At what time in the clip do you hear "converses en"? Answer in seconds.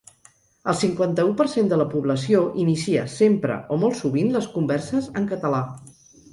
4.59-5.33